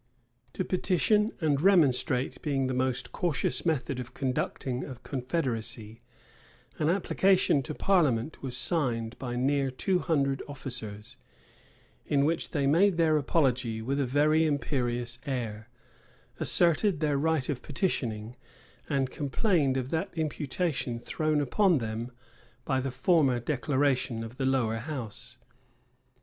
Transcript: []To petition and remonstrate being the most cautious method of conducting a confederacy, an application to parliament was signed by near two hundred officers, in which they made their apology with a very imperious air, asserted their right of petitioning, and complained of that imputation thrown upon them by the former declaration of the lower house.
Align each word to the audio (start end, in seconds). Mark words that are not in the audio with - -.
[]To 0.53 0.65
petition 0.65 1.31
and 1.41 1.61
remonstrate 1.61 2.41
being 2.41 2.65
the 2.65 2.73
most 2.73 3.11
cautious 3.11 3.67
method 3.67 3.99
of 3.99 4.15
conducting 4.15 4.83
a 4.83 4.95
confederacy, 4.95 6.01
an 6.79 6.89
application 6.89 7.61
to 7.61 7.75
parliament 7.75 8.41
was 8.41 8.57
signed 8.57 9.15
by 9.19 9.35
near 9.35 9.69
two 9.69 9.99
hundred 9.99 10.41
officers, 10.47 11.17
in 12.07 12.25
which 12.25 12.49
they 12.49 12.65
made 12.65 12.97
their 12.97 13.15
apology 13.15 13.79
with 13.79 13.99
a 13.99 14.05
very 14.07 14.43
imperious 14.43 15.19
air, 15.27 15.69
asserted 16.39 16.99
their 16.99 17.19
right 17.19 17.47
of 17.47 17.61
petitioning, 17.61 18.35
and 18.89 19.11
complained 19.11 19.77
of 19.77 19.91
that 19.91 20.09
imputation 20.15 20.99
thrown 20.99 21.39
upon 21.39 21.77
them 21.77 22.11
by 22.65 22.81
the 22.81 22.89
former 22.89 23.39
declaration 23.39 24.23
of 24.23 24.37
the 24.37 24.47
lower 24.47 24.77
house. 24.77 25.37